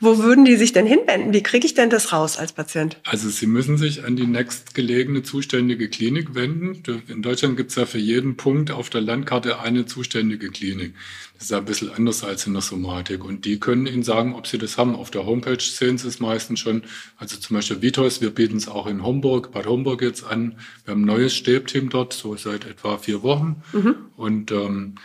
[0.00, 1.32] Wo würden die sich denn hinwenden?
[1.32, 2.98] Wie kriege ich denn das raus als Patient?
[3.04, 6.82] Also Sie müssen sich an die nächstgelegene zuständige Klinik wenden.
[7.08, 10.94] In Deutschland gibt es ja für jeden Punkt auf der Landkarte eine zuständige Klinik.
[11.34, 13.24] Das ist ja ein bisschen anders als in der Somatik.
[13.24, 14.94] Und die können Ihnen sagen, ob Sie das haben.
[14.94, 16.82] Auf der Homepage sehen Sie es meistens schon.
[17.16, 20.58] Also zum Beispiel Vitos, wir bieten es auch in Homburg, Bad Homburg jetzt an.
[20.84, 23.62] Wir haben ein neues Stäbteam dort, so seit etwa vier Wochen.
[23.72, 23.94] Mhm.
[24.16, 24.96] Und ähm,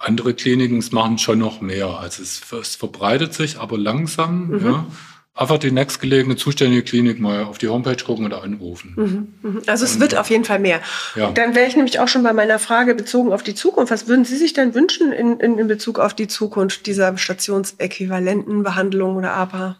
[0.00, 2.00] andere Kliniken machen schon noch mehr.
[2.00, 4.48] Also es, es verbreitet sich, aber langsam.
[4.48, 4.64] Mhm.
[4.64, 4.86] Ja.
[5.32, 8.94] Einfach die nächstgelegene zuständige Klinik mal auf die Homepage gucken oder anrufen.
[9.42, 9.50] Mhm.
[9.50, 9.62] mhm.
[9.66, 10.80] Also es Und, wird auf jeden Fall mehr.
[11.14, 11.28] Ja.
[11.28, 13.92] Und dann wäre ich nämlich auch schon bei meiner Frage bezogen auf die Zukunft.
[13.92, 18.62] Was würden Sie sich denn wünschen in, in, in Bezug auf die Zukunft dieser stationsäquivalenten
[18.62, 19.78] Behandlung oder APA?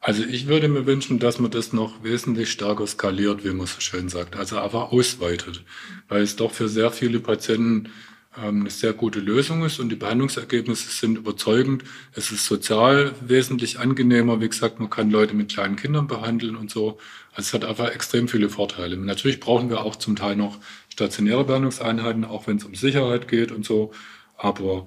[0.00, 3.80] Also ich würde mir wünschen, dass man das noch wesentlich stärker skaliert, wie man so
[3.80, 4.36] schön sagt.
[4.36, 5.64] Also einfach ausweitet.
[6.08, 7.88] Weil es doch für sehr viele Patienten
[8.36, 11.84] eine sehr gute Lösung ist und die Behandlungsergebnisse sind überzeugend.
[12.12, 14.40] Es ist sozial wesentlich angenehmer.
[14.40, 16.98] Wie gesagt, man kann Leute mit kleinen Kindern behandeln und so.
[17.32, 18.96] Also es hat einfach extrem viele Vorteile.
[18.96, 23.52] Natürlich brauchen wir auch zum Teil noch stationäre Behandlungseinheiten, auch wenn es um Sicherheit geht
[23.52, 23.92] und so.
[24.36, 24.86] Aber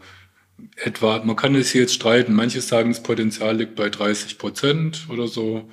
[0.76, 2.34] etwa, man kann es hier jetzt streiten.
[2.34, 5.70] Manche sagen, das Potenzial liegt bei 30 Prozent oder so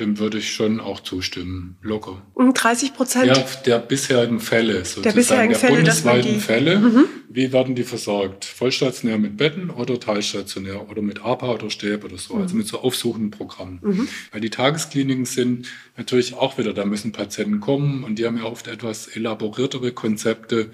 [0.00, 2.20] dem würde ich schon auch zustimmen, locker.
[2.34, 3.26] Um 30 Prozent?
[3.26, 5.02] Ja, der bisherigen Fälle sozusagen.
[5.04, 6.78] Der bisherigen der Fälle, bundesweiten die, Fälle.
[6.80, 7.04] Mhm.
[7.28, 8.44] Wie werden die versorgt?
[8.44, 12.42] Vollstationär mit Betten oder teilstationär oder mit APA oder Stäb oder so, also mhm.
[12.42, 13.78] also mit so aufsuchenden Programmen.
[13.82, 14.08] Mhm.
[14.32, 18.44] Weil die Tageskliniken sind natürlich auch wieder, da müssen Patienten kommen und die haben ja
[18.44, 20.70] oft etwas elaboriertere Konzepte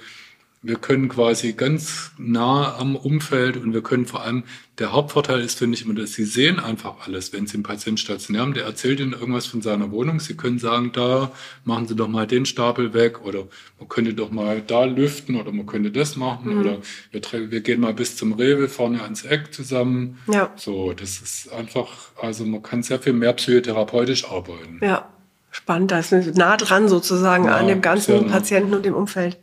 [0.63, 4.45] wir können quasi ganz nah am Umfeld und wir können vor allem,
[4.79, 7.33] der Hauptvorteil ist, finde ich immer, dass Sie sehen einfach alles.
[7.33, 10.21] Wenn Sie einen Patienten stationär haben, der erzählt Ihnen irgendwas von seiner Wohnung.
[10.21, 11.33] Sie können sagen, da
[11.65, 13.47] machen Sie doch mal den Stapel weg oder
[13.79, 16.61] man könnte doch mal da lüften oder man könnte das machen mhm.
[16.61, 16.79] oder
[17.11, 20.19] wir, wir gehen mal bis zum Rewe vorne ans Eck zusammen.
[20.31, 20.53] Ja.
[20.57, 24.81] So, das ist einfach, also man kann sehr viel mehr psychotherapeutisch arbeiten.
[24.83, 25.09] Ja.
[25.53, 29.37] Spannend, da ist nah dran sozusagen ja, an dem ganzen Patienten und dem Umfeld.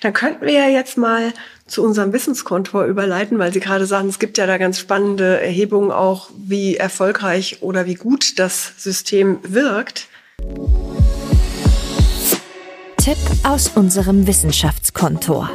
[0.00, 1.32] Dann könnten wir ja jetzt mal
[1.66, 5.90] zu unserem Wissenskontor überleiten, weil Sie gerade sagen, es gibt ja da ganz spannende Erhebungen
[5.90, 10.06] auch, wie erfolgreich oder wie gut das System wirkt.
[12.96, 15.50] Tipp aus unserem Wissenschaftskontor.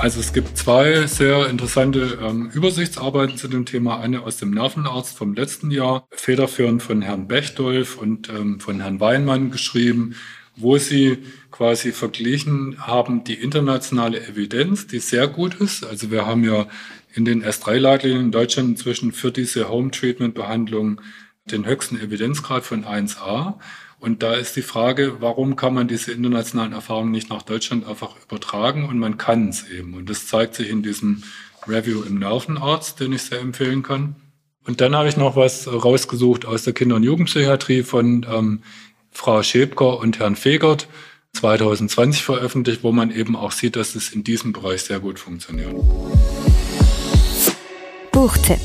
[0.00, 4.00] Also es gibt zwei sehr interessante ähm, Übersichtsarbeiten zu dem Thema.
[4.00, 8.98] Eine aus dem Nervenarzt vom letzten Jahr, federführend von Herrn Bechdolf und ähm, von Herrn
[8.98, 10.16] Weinmann geschrieben,
[10.56, 11.18] wo sie
[11.50, 15.84] quasi verglichen haben die internationale Evidenz, die sehr gut ist.
[15.84, 16.66] Also wir haben ja
[17.12, 21.02] in den S3-Leitlinien in Deutschland inzwischen für diese Home-Treatment-Behandlung
[21.44, 23.58] den höchsten Evidenzgrad von 1a.
[24.00, 28.16] Und da ist die Frage, warum kann man diese internationalen Erfahrungen nicht nach Deutschland einfach
[28.24, 28.88] übertragen?
[28.88, 29.92] Und man kann es eben.
[29.92, 31.22] Und das zeigt sich in diesem
[31.68, 34.16] Review im Nervenarzt, den ich sehr empfehlen kann.
[34.66, 38.62] Und dann habe ich noch was rausgesucht aus der Kinder- und Jugendpsychiatrie von ähm,
[39.10, 40.88] Frau Schäbker und Herrn Fegert,
[41.34, 45.74] 2020 veröffentlicht, wo man eben auch sieht, dass es in diesem Bereich sehr gut funktioniert.
[48.12, 48.60] Buchtipp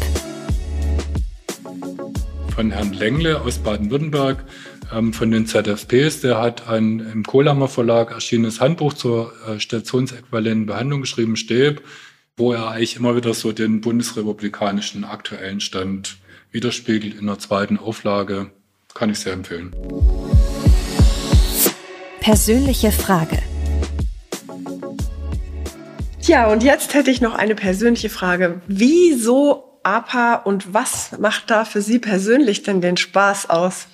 [2.55, 4.45] von Herrn Lengle aus Baden-Württemberg
[4.93, 6.21] ähm, von den ZFPs.
[6.21, 11.83] Der hat ein im Kohlhammer Verlag erschienenes Handbuch zur äh, stationsäquivalenten Behandlung geschrieben, Stäb,
[12.37, 16.17] wo er eigentlich immer wieder so den bundesrepublikanischen aktuellen Stand
[16.51, 18.51] widerspiegelt in der zweiten Auflage.
[18.93, 19.75] Kann ich sehr empfehlen.
[22.21, 23.39] Persönliche Frage.
[26.21, 28.61] Tja, und jetzt hätte ich noch eine persönliche Frage.
[28.67, 33.87] Wieso APA und was macht da für Sie persönlich denn den Spaß aus?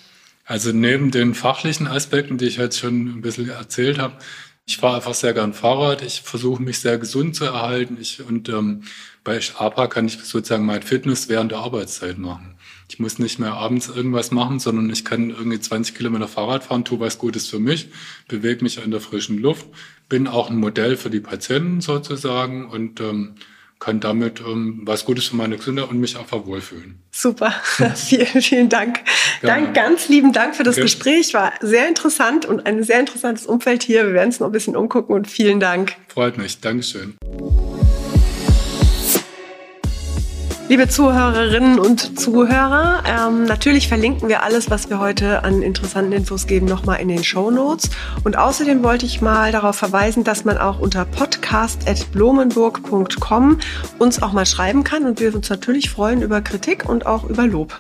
[0.46, 4.18] Also neben den fachlichen Aspekten, die ich jetzt schon ein bisschen erzählt habe,
[4.66, 6.02] ich fahre einfach sehr gern Fahrrad.
[6.02, 7.98] Ich versuche mich sehr gesund zu erhalten.
[8.00, 8.84] Ich, und ähm,
[9.24, 12.56] bei APA kann ich sozusagen mein Fitness während der Arbeitszeit machen.
[12.88, 16.86] Ich muss nicht mehr abends irgendwas machen, sondern ich kann irgendwie 20 Kilometer Fahrrad fahren,
[16.86, 17.90] tue was Gutes für mich,
[18.28, 19.68] bewege mich in der frischen Luft,
[20.10, 23.36] bin auch ein Modell für die Patienten sozusagen und ähm,
[23.82, 27.00] kann damit ähm, was Gutes für meine Gesundheit und mich einfach wohlfühlen.
[27.12, 27.54] Super,
[27.96, 29.02] vielen, vielen Dank.
[29.42, 29.50] Ja.
[29.50, 30.84] Dank, ganz lieben Dank für das okay.
[30.84, 31.34] Gespräch.
[31.34, 34.06] War sehr interessant und ein sehr interessantes Umfeld hier.
[34.06, 35.96] Wir werden es noch ein bisschen umgucken und vielen Dank.
[36.08, 36.62] Freut mich.
[36.62, 37.18] Dankeschön.
[40.72, 46.48] Liebe Zuhörerinnen und Zuhörer, ähm, natürlich verlinken wir alles, was wir heute an interessanten Infos
[46.48, 47.90] geben, nochmal in den Show Notes.
[48.24, 53.58] Und außerdem wollte ich mal darauf verweisen, dass man auch unter podcast.blumenburg.com
[54.00, 57.48] uns auch mal schreiben kann und wir uns natürlich freuen über Kritik und auch über
[57.48, 57.78] Lob.